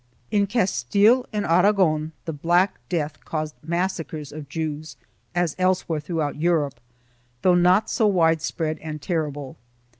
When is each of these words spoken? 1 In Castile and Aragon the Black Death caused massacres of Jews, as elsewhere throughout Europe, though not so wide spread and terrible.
1 0.31 0.41
In 0.41 0.47
Castile 0.47 1.27
and 1.31 1.45
Aragon 1.45 2.11
the 2.25 2.33
Black 2.33 2.79
Death 2.89 3.23
caused 3.23 3.53
massacres 3.61 4.31
of 4.31 4.49
Jews, 4.49 4.97
as 5.35 5.55
elsewhere 5.59 5.99
throughout 5.99 6.37
Europe, 6.37 6.79
though 7.43 7.53
not 7.53 7.87
so 7.87 8.07
wide 8.07 8.41
spread 8.41 8.79
and 8.79 8.99
terrible. 8.99 9.57